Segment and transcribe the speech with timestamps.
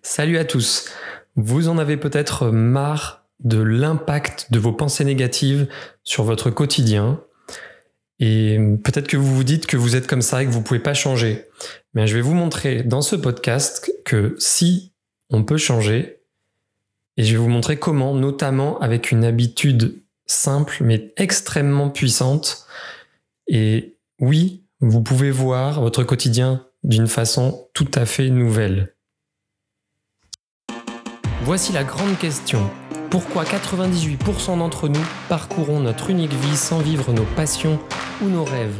[0.00, 0.88] Salut à tous.
[1.36, 5.68] Vous en avez peut-être marre de l'impact de vos pensées négatives
[6.04, 7.20] sur votre quotidien.
[8.18, 10.64] Et peut-être que vous vous dites que vous êtes comme ça et que vous ne
[10.64, 11.48] pouvez pas changer.
[11.94, 14.92] Mais je vais vous montrer dans ce podcast que si
[15.30, 16.20] on peut changer,
[17.16, 22.66] et je vais vous montrer comment, notamment avec une habitude simple mais extrêmement puissante.
[23.48, 28.94] Et oui, vous pouvez voir votre quotidien d'une façon tout à fait nouvelle.
[31.44, 32.70] Voici la grande question.
[33.10, 37.80] Pourquoi 98% d'entre nous parcourons notre unique vie sans vivre nos passions
[38.22, 38.78] ou nos rêves?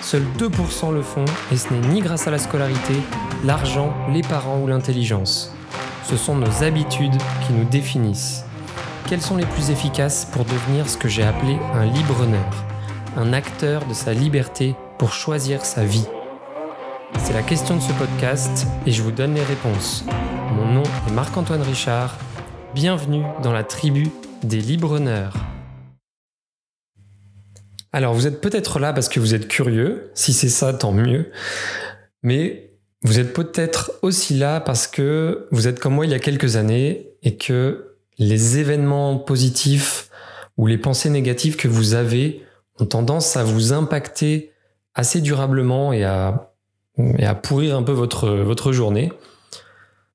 [0.00, 2.94] Seuls 2% le font et ce n'est ni grâce à la scolarité,
[3.44, 5.52] l'argent, les parents ou l'intelligence.
[6.04, 8.44] Ce sont nos habitudes qui nous définissent.
[9.08, 12.64] Quelles sont les plus efficaces pour devenir ce que j'ai appelé un libre-honneur,
[13.16, 16.06] un acteur de sa liberté pour choisir sa vie
[17.18, 20.04] C'est la question de ce podcast et je vous donne les réponses.
[20.52, 22.18] Mon nom est Marc-Antoine Richard.
[22.74, 24.10] Bienvenue dans la tribu
[24.42, 25.32] des Libreneurs.
[27.90, 30.10] Alors, vous êtes peut-être là parce que vous êtes curieux.
[30.12, 31.30] Si c'est ça, tant mieux.
[32.22, 36.18] Mais vous êtes peut-être aussi là parce que vous êtes comme moi il y a
[36.18, 40.10] quelques années et que les événements positifs
[40.58, 42.44] ou les pensées négatives que vous avez
[42.78, 44.52] ont tendance à vous impacter
[44.94, 46.50] assez durablement et à,
[47.42, 49.10] pourrir un peu votre journée.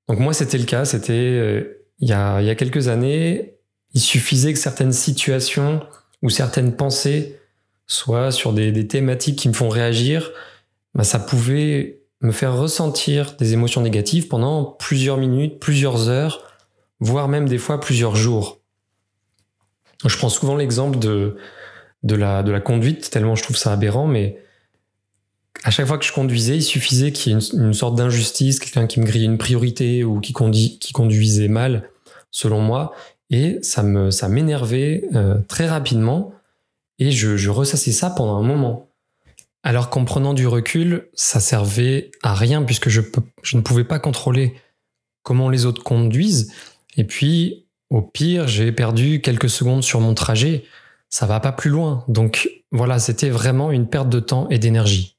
[0.08, 0.86] Donc moi, c'était le cas.
[0.86, 3.56] C'était euh, il, y a, y a quelques années.
[3.94, 5.82] Il suffisait que certaines situations
[6.22, 7.40] ou certaines pensées
[7.88, 10.32] soient sur des, des thématiques qui me font réagir.
[10.94, 16.44] Bah, ça pouvait me faire ressentir des émotions négatives pendant plusieurs minutes, plusieurs heures,
[17.00, 18.60] voire même des fois plusieurs jours.
[20.06, 21.38] Je prends souvent l'exemple de,
[22.04, 24.40] de, la, de la conduite, tellement je trouve ça aberrant, mais
[25.64, 28.88] à chaque fois que je conduisais, il suffisait qu'il y ait une, sorte d'injustice, quelqu'un
[28.88, 31.90] qui me grillait une priorité ou qui, qui conduisait mal,
[32.32, 32.94] selon moi,
[33.30, 36.34] et ça me ça m'énervait euh, très rapidement,
[37.00, 38.90] et je, je ressassais ça pendant un moment.
[39.64, 43.02] Alors qu'en prenant du recul, ça servait à rien puisque je,
[43.44, 44.54] je ne pouvais pas contrôler
[45.24, 46.54] comment les autres conduisent.
[46.96, 50.64] Et puis, au pire, j'ai perdu quelques secondes sur mon trajet.
[51.10, 52.06] Ça va pas plus loin.
[52.08, 55.17] Donc voilà, c'était vraiment une perte de temps et d'énergie.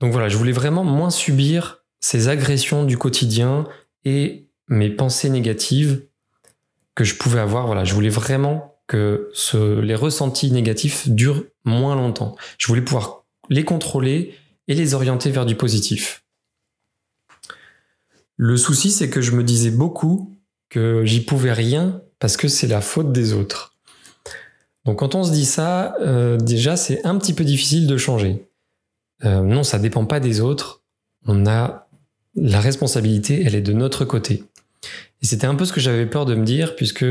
[0.00, 3.66] Donc voilà, je voulais vraiment moins subir ces agressions du quotidien
[4.04, 6.06] et mes pensées négatives
[6.94, 7.66] que je pouvais avoir.
[7.66, 9.30] Voilà, je voulais vraiment que
[9.82, 12.36] les ressentis négatifs durent moins longtemps.
[12.58, 14.34] Je voulais pouvoir les contrôler
[14.68, 16.24] et les orienter vers du positif.
[18.36, 20.36] Le souci, c'est que je me disais beaucoup
[20.68, 23.74] que j'y pouvais rien parce que c'est la faute des autres.
[24.84, 28.48] Donc quand on se dit ça, euh, déjà c'est un petit peu difficile de changer.
[29.24, 30.82] Euh, non, ça dépend pas des autres.
[31.26, 31.88] On a
[32.34, 34.44] la responsabilité, elle est de notre côté.
[35.22, 37.06] Et c'était un peu ce que j'avais peur de me dire, puisque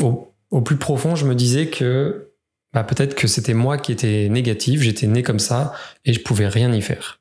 [0.00, 2.28] au, plus profond, je me disais que
[2.72, 5.72] bah, peut-être que c'était moi qui étais négatif, j'étais né comme ça,
[6.04, 7.20] et je pouvais rien y faire.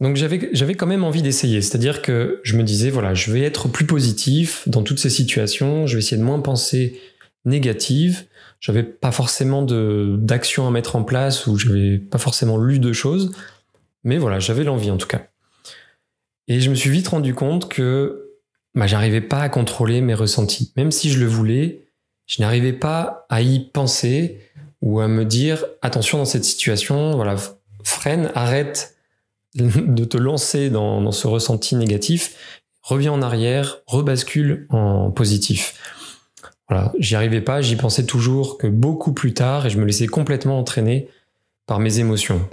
[0.00, 3.42] Donc j'avais, j'avais quand même envie d'essayer, c'est-à-dire que je me disais, voilà, je vais
[3.42, 7.00] être plus positif dans toutes ces situations, je vais essayer de moins penser
[7.44, 8.26] négative,
[8.60, 13.32] j'avais pas forcément d'action à mettre en place ou j'avais pas forcément lu de choses,
[14.04, 15.26] mais voilà, j'avais l'envie en tout cas.
[16.48, 18.30] Et je me suis vite rendu compte que
[18.74, 21.86] bah, j'arrivais pas à contrôler mes ressentis, même si je le voulais,
[22.26, 24.40] je n'arrivais pas à y penser
[24.80, 27.36] ou à me dire attention dans cette situation, voilà,
[27.84, 28.96] freine, arrête
[29.54, 36.01] de te lancer dans, dans ce ressenti négatif, reviens en arrière, rebascule en positif.
[36.72, 40.06] Voilà, j'y arrivais pas, j'y pensais toujours que beaucoup plus tard et je me laissais
[40.06, 41.06] complètement entraîner
[41.66, 42.48] par mes émotions.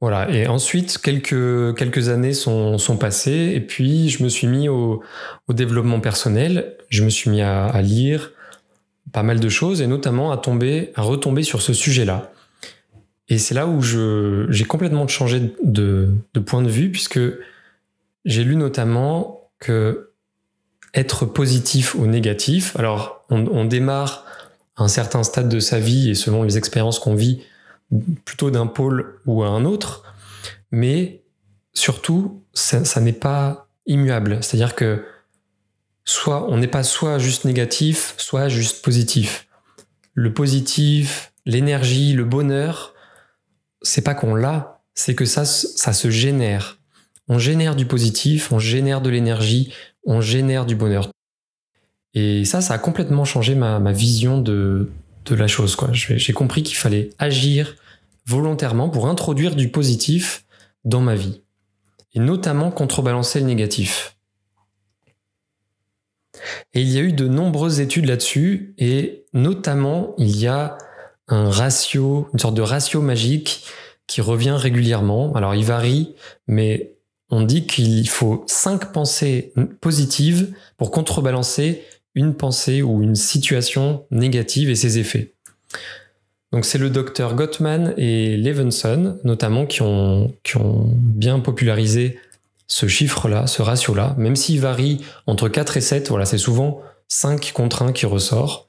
[0.00, 4.68] Voilà, et ensuite, quelques, quelques années sont, sont passées, et puis je me suis mis
[4.68, 5.02] au,
[5.48, 8.30] développement personnel, je me suis mis à, lire
[9.10, 12.30] pas mal de choses, et notamment à tomber, à retomber sur ce sujet-là.
[13.28, 16.14] Et c'est là où j'ai complètement changé de
[16.46, 17.18] point de vue, puisque
[18.24, 20.07] j'ai lu notamment que
[20.94, 22.76] être positif ou négatif.
[22.76, 24.24] Alors, on, démarre
[24.76, 27.42] à un certain stade de sa vie et selon les expériences qu'on vit,
[28.24, 30.04] plutôt d'un pôle ou à un autre,
[30.70, 31.22] mais
[31.74, 34.38] surtout, ça, n'est pas immuable.
[34.42, 35.04] C'est-à-dire que
[36.04, 39.46] soit on n'est pas soit juste négatif, soit juste positif.
[40.14, 42.94] Le positif, l'énergie, le bonheur,
[43.82, 46.78] c'est pas qu'on l'a, c'est que ça, ça se génère.
[47.28, 49.72] On génère du positif, on génère de l'énergie,
[50.08, 51.10] on génère du bonheur.
[52.14, 54.90] Et ça, ça a complètement changé ma, vision de,
[55.30, 55.76] la chose.
[55.92, 57.76] J'ai compris qu'il fallait agir
[58.26, 60.46] volontairement pour introduire du positif
[60.84, 61.42] dans ma vie,
[62.14, 64.16] et notamment contrebalancer le négatif.
[66.72, 70.78] Et il y a eu de nombreuses études là-dessus, et notamment il y a
[71.26, 73.66] un ratio, une sorte de ratio magique
[74.06, 75.34] qui revient régulièrement.
[75.34, 76.14] Alors il varie,
[76.46, 76.97] mais
[77.30, 81.82] on dit qu'il faut cinq pensées positives pour contrebalancer
[82.14, 85.34] une pensée ou une situation négative et ses effets.
[86.52, 92.18] Donc c'est le docteur Gottman et Levenson notamment qui ont, qui ont bien popularisé
[92.68, 97.52] ce chiffre-là, ce ratio-là, même s'il varie entre 4 et 7, voilà, c'est souvent 5
[97.52, 98.68] contre 1 qui ressort.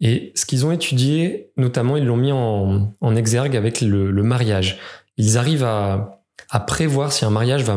[0.00, 4.78] Et ce qu'ils ont étudié, notamment, ils l'ont mis en, exergue avec le, mariage.
[5.16, 6.17] Ils arrivent à,
[6.60, 7.76] prévoir si un mariage va,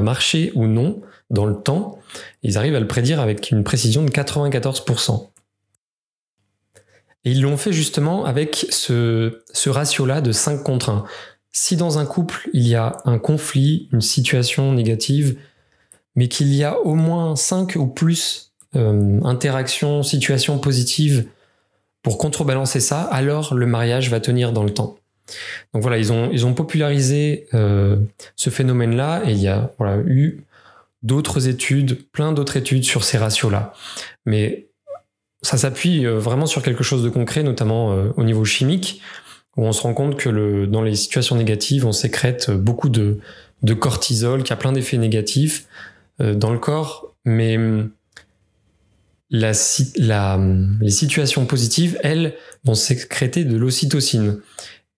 [0.00, 1.98] marcher ou non dans le temps.
[2.42, 5.28] Ils arrivent à le prédire avec une précision de 94%.
[7.24, 11.04] Et ils l'ont fait justement avec ce, ce ratio-là de 5 contre 1.
[11.52, 15.38] Si dans un couple, il y a un conflit, une situation négative,
[16.16, 21.26] mais qu'il y a au moins 5 ou plus euh, interactions, situations positives
[22.02, 24.99] pour contrebalancer ça, alors le mariage va tenir dans le temps.
[25.72, 27.96] Donc voilà, ils ont, ils ont popularisé euh,
[28.36, 30.44] ce phénomène-là et il y a voilà, eu
[31.02, 33.72] d'autres études, plein d'autres études sur ces ratios-là.
[34.26, 34.68] Mais
[35.42, 39.00] ça s'appuie euh, vraiment sur quelque chose de concret, notamment euh, au niveau chimique,
[39.56, 43.18] où on se rend compte que le, dans les situations négatives, on sécrète beaucoup de,
[43.62, 45.66] de cortisol, qui a plein d'effets négatifs
[46.18, 47.90] dans le corps, mais hum,
[49.30, 49.52] la,
[49.96, 52.34] la, hum, les situations positives, elles,
[52.64, 54.40] vont sécréter de l'ocytocine.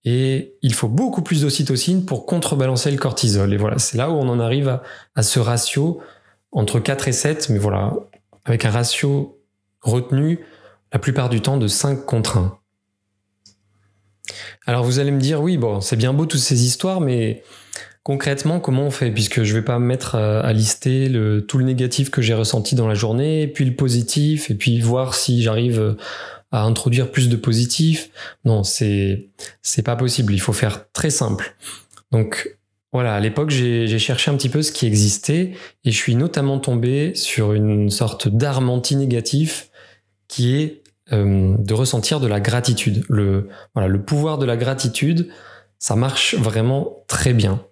[0.04, 3.52] Et il faut beaucoup plus d'ocytocine pour contrebalancer le cortisol.
[3.52, 4.80] Et voilà, c'est là où on en arrive
[5.14, 6.00] à, ce ratio
[6.50, 7.94] entre 4 et 7, mais voilà,
[8.44, 9.38] avec un ratio
[9.80, 10.40] retenu
[10.92, 12.58] la plupart du temps de 5 contre 1.
[14.66, 17.42] Alors vous allez me dire, oui, bon, c'est bien beau toutes ces histoires, mais
[18.02, 19.10] concrètement, comment on fait?
[19.10, 21.10] Puisque je vais pas me mettre à, lister
[21.48, 25.14] tout le négatif que j'ai ressenti dans la journée, puis le positif, et puis voir
[25.14, 25.96] si j'arrive
[26.52, 28.10] à introduire plus de positif.
[28.44, 29.28] Non, c'est
[29.62, 30.32] c'est pas possible.
[30.32, 31.56] Il faut faire très simple.
[32.12, 32.56] Donc
[32.92, 35.52] voilà, à l'époque, j'ai cherché un petit peu ce qui existait
[35.84, 39.70] et je suis notamment tombé sur une sorte d'arme anti-négatif
[40.28, 40.82] qui est
[41.12, 43.04] euh, de ressentir de la gratitude.
[43.08, 45.28] Le, voilà, le pouvoir de la gratitude,
[45.78, 47.64] ça marche vraiment très bien.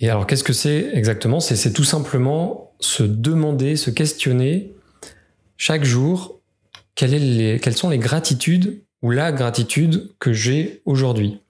[0.00, 1.40] Et alors, qu'est-ce que c'est exactement?
[1.40, 4.72] C'est tout simplement se demander, se questionner
[5.56, 6.37] chaque jour
[6.98, 11.40] quelles, les, quelles sont les gratitudes ou la gratitude que j'ai aujourd'hui?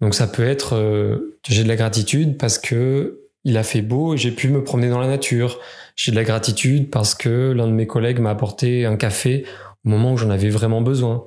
[0.00, 4.14] Donc ça peut être euh, j'ai de la gratitude parce que il a fait beau
[4.14, 5.60] et j'ai pu me promener dans la nature.
[5.94, 9.46] J'ai de la gratitude parce que l'un de mes collègues m'a apporté un café
[9.86, 11.24] au moment où j'en avais vraiment besoin.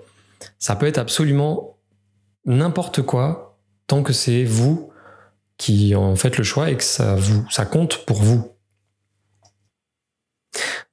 [0.60, 1.78] Ça peut être absolument
[2.46, 3.58] n'importe quoi
[3.88, 4.92] tant que c'est vous
[5.56, 8.51] qui en faites le choix et que ça vous ça compte pour vous.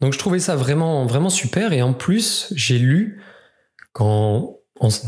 [0.01, 3.21] Donc je trouvais ça vraiment vraiment super et en plus, j'ai lu
[3.93, 4.59] quand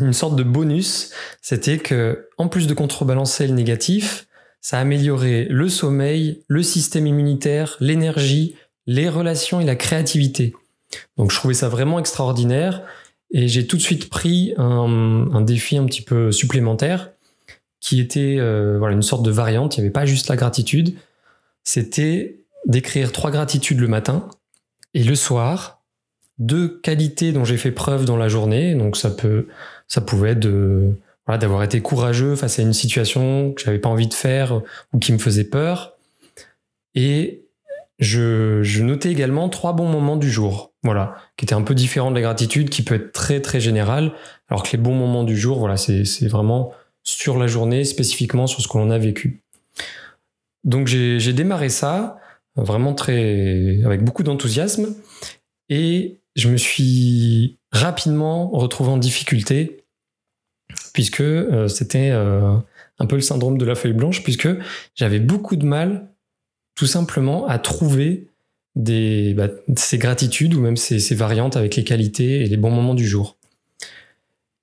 [0.01, 4.27] une sorte de bonus, c'était que en plus de contrebalancer le négatif,
[4.61, 8.57] ça a amélioré le sommeil, le système immunitaire, l'énergie,
[8.87, 10.55] les relations et la créativité.
[11.17, 12.83] Donc je trouvais ça vraiment extraordinaire
[13.31, 17.13] et j'ai tout de suite pris un, défi un petit peu supplémentaire
[17.81, 19.77] qui était euh, voilà une sorte de variante.
[19.77, 20.95] Il n'y avait pas juste la gratitude,
[21.63, 24.29] c'était d'écrire trois gratitudes le matin
[24.95, 25.81] et le soir
[26.39, 28.75] deux qualités dont j'ai fait preuve dans la journée.
[28.75, 29.47] Donc ça peut
[29.87, 30.95] ça pouvait être de
[31.39, 35.13] d'avoir été courageux face à une situation que j'avais pas envie de faire ou qui
[35.13, 35.97] me faisait peur.
[36.97, 37.45] Et
[38.01, 42.17] je, notais également trois bons moments du jour, voilà, qui étaient un peu différents de
[42.17, 44.13] la gratitude, qui peut être très très général,
[44.49, 46.73] alors que les bons moments du jour, voilà, c'est vraiment
[47.05, 49.41] sur la journée, spécifiquement sur ce que l'on a vécu.
[50.65, 52.19] Donc j'ai démarré ça
[52.57, 54.95] vraiment très avec beaucoup d'enthousiasme.
[55.69, 59.85] Et je me suis rapidement retrouvé en difficulté
[60.93, 62.57] puisque euh, c'était euh,
[62.99, 64.49] un peu le syndrome de la feuille blanche, puisque
[64.95, 66.09] j'avais beaucoup de mal
[66.75, 68.29] tout simplement à trouver
[68.77, 73.07] bah, ces gratitudes ou même ces, variantes avec les qualités et les bons moments du
[73.07, 73.37] jour.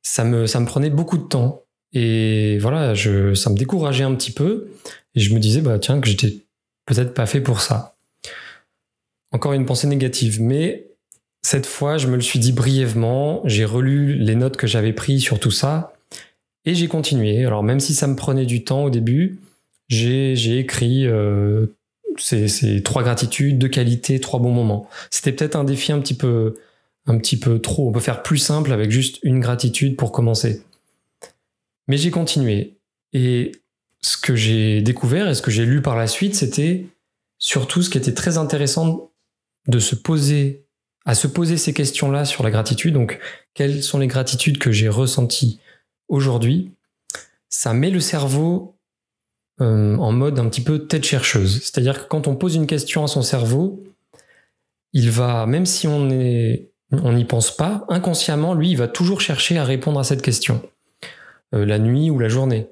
[0.02, 1.64] Ça me, ça me prenait beaucoup de temps.
[1.94, 4.70] Et voilà, ça me décourageait un petit peu.
[5.16, 6.47] Et je me disais, bah tiens, que j'étais
[6.88, 7.96] peut-être pas fait pour ça.
[9.32, 10.88] Encore une pensée négative, mais
[11.44, 15.22] cette fois, je me le suis dit brièvement, j'ai relu les notes que j'avais prises
[15.22, 15.94] sur tout ça
[16.66, 17.46] et j'ai continué.
[17.46, 19.40] Alors même si ça me prenait du temps au début,
[19.90, 21.68] j'ai écrit euh,
[22.18, 24.90] ces, trois gratitudes, deux qualités, trois bons moments.
[25.12, 26.56] C'était peut-être un défi un petit peu
[27.06, 27.88] un petit peu trop.
[27.88, 30.64] On peut faire plus simple avec juste une gratitude pour commencer.
[31.88, 32.76] Mais j'ai continué.
[33.14, 33.54] Et
[34.02, 36.86] ce que j'ai découvert et ce que j'ai lu par la suite, c'était
[37.40, 39.12] surtout ce qui était très intéressant
[39.68, 39.96] de se
[41.06, 42.94] à se poser ces questions-là sur la gratitude.
[42.94, 43.20] Donc,
[43.54, 45.60] quelles sont les gratitudes que j'ai ressenties
[46.10, 46.72] aujourd'hui?
[47.50, 48.76] Ça met le cerveau
[49.62, 51.62] euh, en mode un petit peu tête chercheuse.
[51.64, 53.84] C'est-à-dire que quand on pose une question à son cerveau,
[54.94, 59.64] il va, même si on n'y pense pas, inconsciemment, lui, il va toujours chercher à
[59.64, 60.62] répondre à cette question,
[61.56, 62.70] euh, la nuit ou la journée.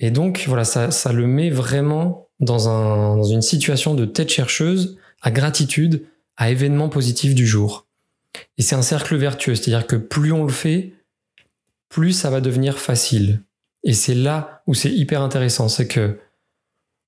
[0.00, 5.30] Et donc, voilà, ça, le met vraiment dans, dans une situation de tête chercheuse, à
[5.30, 7.86] gratitude, à événements positifs du jour.
[8.58, 10.94] Et c'est un cercle vertueux, c'est-à-dire que plus on le fait,
[11.88, 13.42] plus ça va devenir facile.
[13.84, 16.18] Et c'est là où c'est hyper intéressant, c'est que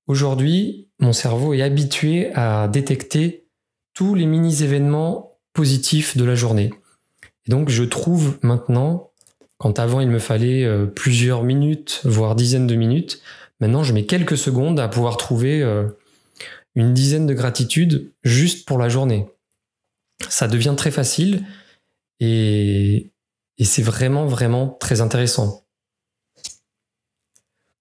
[0.07, 3.47] aujourd'hui, mon cerveau est habitué à détecter
[3.93, 6.71] tous les mini-événements positifs de la journée.
[7.47, 9.11] Et donc je trouve maintenant,
[9.63, 13.21] quand avant il me fallait euh, plusieurs minutes, voire dizaines de minutes,
[13.61, 15.87] maintenant je mets quelques secondes à pouvoir trouver euh,
[16.75, 19.25] une dizaine de gratitudes juste pour la journée.
[20.27, 21.45] Ça devient très facile
[22.19, 23.09] et,
[23.63, 25.63] c'est vraiment, vraiment très intéressant.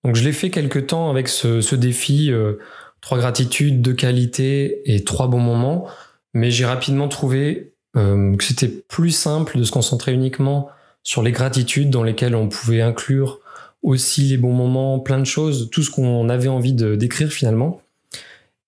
[0.05, 2.59] Donc je l'ai fait quelques temps avec ce, défi, euh,
[3.01, 5.89] trois gratitudes, deux qualités et trois bons moments,
[6.33, 10.71] mais j'ai rapidement trouvé que c'était plus simple de se concentrer uniquement
[11.03, 13.41] sur les gratitudes dans lesquelles on pouvait inclure
[13.83, 17.81] aussi les bons moments, plein de choses, tout ce qu'on avait envie de d'écrire finalement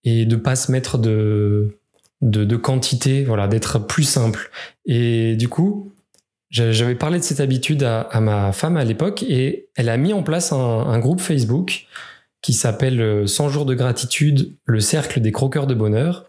[0.02, 1.78] et de pas se mettre de,
[2.20, 4.50] de, quantité, voilà, d'être plus simple.
[4.84, 5.92] Et du coup,
[6.50, 10.22] j'avais parlé de cette habitude à, ma femme à l'époque et elle a mis en
[10.22, 11.86] place un, groupe Facebook
[12.42, 16.26] qui s'appelle 100 jours de gratitude, le cercle des croqueurs de bonheur,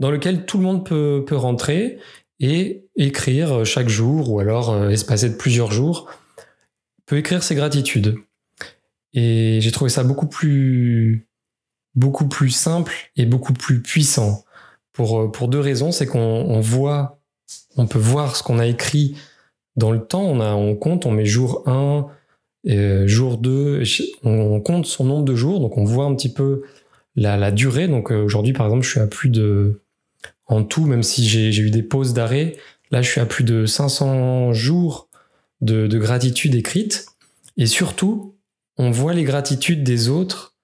[0.00, 1.98] dans lequel tout le monde peut, peut rentrer
[2.44, 6.10] et écrire chaque jour ou alors euh, espacer de plusieurs jours,
[7.06, 8.16] peut écrire ses gratitudes.
[9.14, 11.26] Et j'ai trouvé ça beaucoup plus
[11.94, 14.44] beaucoup plus simple et beaucoup plus puissant.
[14.92, 17.18] Pour, euh, pour deux raisons, c'est qu'on voit,
[17.76, 19.16] on peut voir ce qu'on a écrit
[19.76, 20.24] dans le temps.
[20.24, 22.08] On, a, on compte, on met jour 1,
[22.68, 23.82] euh, jour 2,
[24.22, 26.62] on compte son nombre de jours, donc on voit un petit peu
[27.16, 27.88] la, la durée.
[27.88, 29.83] Donc aujourd'hui, par exemple, je suis à plus de,
[30.46, 32.56] en tout, même si j'ai eu des pauses d'arrêt,
[32.90, 35.08] là, je suis à plus de 500 jours
[35.60, 37.06] de, de gratitude écrite.
[37.56, 38.34] Et surtout,
[38.76, 40.54] on voit les gratitudes des autres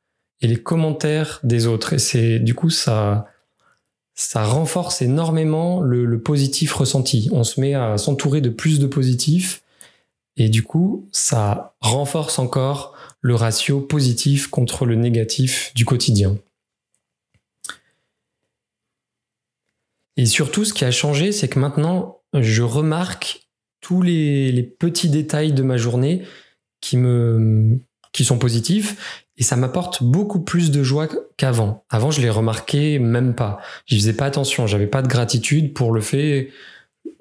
[0.40, 1.92] et les commentaires des autres.
[1.92, 3.26] Et c'est du coup ça
[4.14, 7.30] ça renforce énormément le, positif ressenti.
[7.32, 9.62] On se met à s'entourer de plus de positifs
[10.36, 16.36] et du coup ça renforce encore le ratio positif contre le négatif du quotidien.
[20.20, 23.48] Et surtout, ce qui a changé, c'est que maintenant, je remarque
[23.80, 26.24] tous les, petits détails de ma journée
[26.82, 27.80] qui me
[28.12, 31.08] qui sont positifs et ça m'apporte beaucoup plus de joie
[31.38, 31.84] qu'avant.
[31.88, 33.60] Avant, je les remarquais même pas.
[33.86, 34.66] J'y faisais pas attention.
[34.66, 36.50] J'avais pas de gratitude pour le fait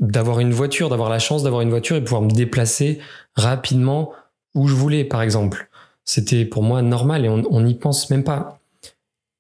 [0.02, 3.00] d'avoir une voiture, d'avoir la chance d'avoir une voiture et pouvoir me déplacer
[3.34, 4.12] rapidement
[4.56, 5.70] où je voulais, par exemple.
[6.04, 8.60] C'était pour moi normal et on n'y pense même pas.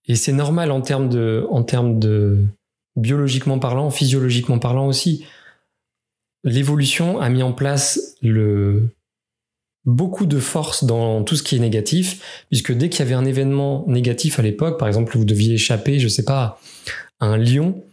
[0.07, 2.45] Et c'est normal en termes de, en termes de
[2.99, 5.25] biologiquement parlant, physiologiquement parlant aussi.
[6.43, 8.15] L'évolution a mis en place
[9.85, 13.25] beaucoup de force dans tout ce qui est négatif, puisque dès qu'il y avait un
[13.25, 16.59] événement négatif à l'époque, par exemple, vous deviez échapper, je sais pas,
[17.19, 17.83] à un lion,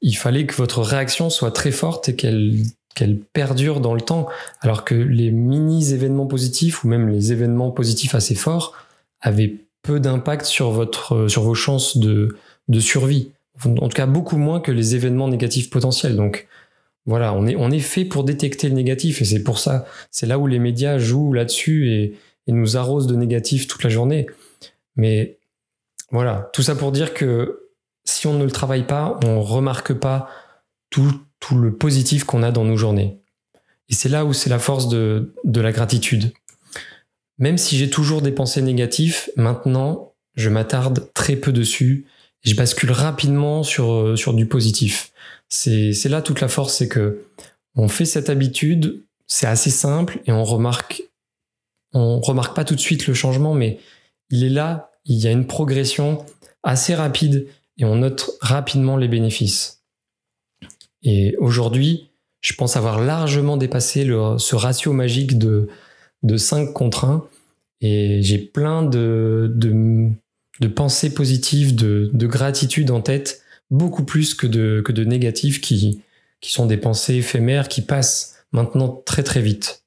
[0.00, 4.28] il fallait que votre réaction soit très forte et qu'elle perdure dans le temps,
[4.60, 8.74] alors que les mini événements positifs ou même les événements positifs assez forts
[9.20, 10.88] avaient peu d'impact sur
[11.28, 12.36] sur vos chances de
[12.80, 13.30] survie.
[13.64, 16.16] En tout cas, beaucoup moins que les événements négatifs potentiels.
[16.16, 16.48] Donc,
[17.06, 20.46] voilà, on est, fait pour détecter le négatif et c'est pour ça, c'est là où
[20.46, 22.14] les médias jouent là-dessus et,
[22.46, 24.26] nous arrosent de négatif toute la journée.
[24.96, 25.38] Mais
[26.10, 27.68] voilà, tout ça pour dire que
[28.04, 30.28] si on ne le travaille pas, on remarque pas
[30.90, 33.20] tout, tout le positif qu'on a dans nos journées.
[33.88, 36.32] Et c'est là où c'est la force de, la gratitude.
[37.38, 42.06] Même si j'ai toujours des pensées négatives, maintenant, je m'attarde très peu dessus
[42.42, 45.12] je bascule rapidement sur, sur du positif.
[45.48, 47.24] C'est là toute la force, c'est que
[47.76, 51.02] on fait cette habitude, c'est assez simple et on remarque,
[51.92, 53.78] on remarque pas tout de suite le changement, mais
[54.30, 56.24] il est là, il y a une progression
[56.62, 57.46] assez rapide
[57.78, 59.82] et on note rapidement les bénéfices.
[61.02, 65.68] Et aujourd'hui, je pense avoir largement dépassé ce ratio magique de,
[66.22, 67.26] de 5 contre 1
[67.80, 70.10] et j'ai plein de, de,
[70.74, 76.02] pensées positives, de, de gratitude en tête beaucoup plus que de, que de négatifs qui,
[76.42, 79.84] sont des pensées éphémères qui passent maintenant très très vite.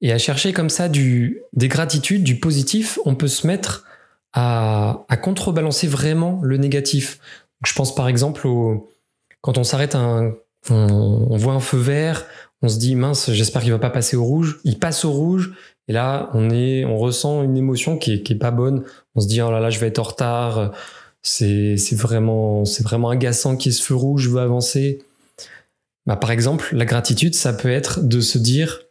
[0.00, 3.86] Et à chercher comme ça des gratitudes, du positif, on peut se mettre
[4.32, 7.20] à, contrebalancer vraiment le négatif.
[7.64, 8.90] je pense par exemple au,
[9.40, 10.34] quand on s'arrête un,
[10.70, 12.26] on, voit un feu vert,
[12.62, 14.60] on se dit mince, j'espère qu'il va pas passer au rouge.
[14.64, 15.52] Il passe au rouge
[15.88, 18.84] et là on est, on ressent une émotion qui est, pas bonne.
[19.14, 20.72] On se dit oh là là, je vais être en retard.
[21.22, 25.02] C'est, c'est vraiment, c'est vraiment agaçant qu'il y ait ce feu rouge, je veux avancer.
[26.06, 28.82] Bah, par exemple, la gratitude, ça peut être de se dire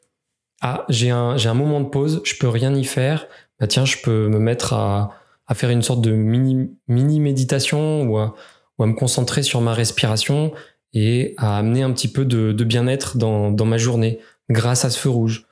[0.62, 3.28] ah j'ai un, j'ai un moment de pause, je peux rien y faire.
[3.60, 5.14] Bah tiens, je peux me mettre à,
[5.48, 8.36] à faire une sorte de mini, mini méditation ou à,
[8.78, 10.54] ou à me concentrer sur ma respiration
[10.94, 14.20] et à amener un petit peu de, bien-être dans, ma journée
[14.50, 15.48] grâce à ce feu rouge.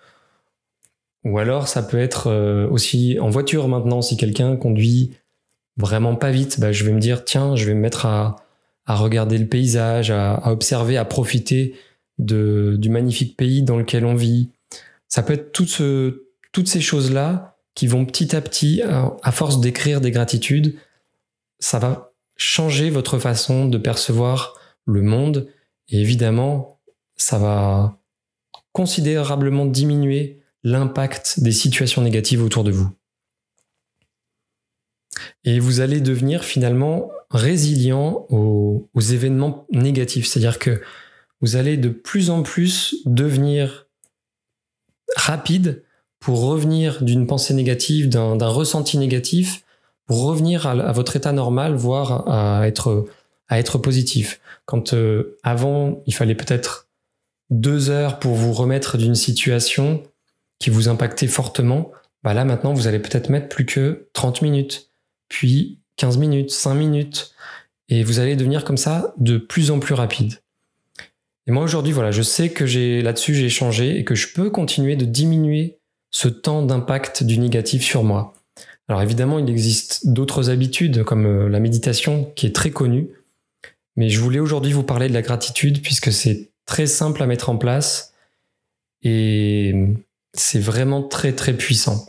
[1.24, 5.12] Ou alors ça peut être euh, aussi en voiture maintenant, si quelqu'un conduit
[5.78, 8.38] vraiment pas vite, bah, je vais me dire tiens, je vais me mettre à,
[8.88, 11.76] regarder le paysage, à, observer, à profiter
[12.18, 14.50] de, du magnifique pays dans lequel on vit.
[15.08, 20.12] Ça peut être toutes ces choses-là qui vont petit à petit, à force d'écrire des
[20.12, 20.76] gratitudes,
[21.60, 25.48] ça va changer votre façon de percevoir le monde.
[25.88, 26.80] Et évidemment,
[27.16, 27.98] ça va
[28.74, 32.90] considérablement diminuer l'impact des situations négatives autour de vous.
[35.44, 40.28] Et vous allez devenir finalement résilient aux, événements négatifs.
[40.28, 40.82] C'est-à-dire que
[41.42, 43.88] vous allez de plus en plus devenir
[45.16, 45.84] rapide
[46.20, 49.64] pour revenir d'une pensée négative, d'un ressenti négatif,
[50.06, 54.40] pour revenir à, votre état normal, voire à être, positif.
[54.66, 56.90] Quand euh, avant, il fallait peut-être
[57.50, 60.04] deux heures pour vous remettre d'une situation
[60.62, 61.92] qui vous impactait fortement,
[62.24, 64.92] bah là maintenant, vous allez peut-être mettre plus que 30 minutes,
[65.28, 67.34] puis 15 minutes, 5 minutes,
[67.90, 70.36] et vous allez devenir comme ça de plus en plus rapide.
[71.48, 74.52] Et moi aujourd'hui, voilà, je sais que j'ai là-dessus j'ai changé et que je peux
[74.52, 75.80] continuer de diminuer
[76.12, 78.36] ce temps d'impact du négatif sur moi.
[78.88, 83.10] Alors évidemment, il existe d'autres habitudes comme euh, la méditation qui est très connue,
[83.96, 87.50] mais je voulais aujourd'hui vous parler de la gratitude puisque c'est très simple à mettre
[87.50, 88.14] en place
[89.02, 89.74] et
[90.34, 92.08] c'est vraiment très très puissant.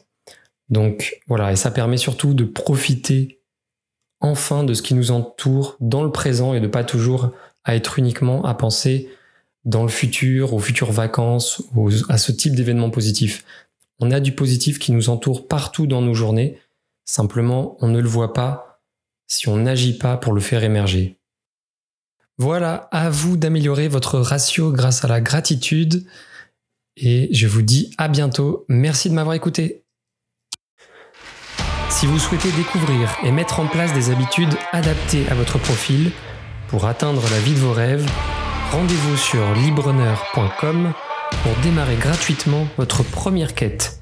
[0.68, 3.40] Donc voilà, et ça permet surtout de profiter
[4.20, 7.32] enfin de ce qui nous entoure dans le présent et de pas toujours
[7.64, 9.10] à être uniquement à penser
[9.64, 11.62] dans le futur, aux futures vacances,
[12.08, 13.44] à ce type d'événements positifs.
[14.00, 16.58] On a du positif qui nous entoure partout dans nos journées,
[17.04, 18.80] simplement on ne le voit pas
[19.28, 21.18] si on n'agit pas pour le faire émerger.
[22.38, 26.06] Voilà, à vous d'améliorer votre ratio grâce à la gratitude.
[26.96, 28.64] Et je vous dis à bientôt.
[28.68, 29.82] Merci de m'avoir écouté.
[31.88, 36.10] Si vous souhaitez découvrir et mettre en place des habitudes adaptées à votre profil
[36.68, 38.10] pour atteindre la vie de vos rêves,
[38.72, 40.92] rendez-vous sur libreneur.com
[41.42, 44.00] pour démarrer gratuitement votre première quête.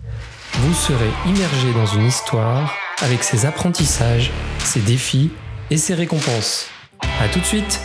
[0.54, 5.30] Vous serez immergé dans une histoire avec ses apprentissages, ses défis
[5.70, 6.68] et ses récompenses.
[7.20, 7.80] A tout de suite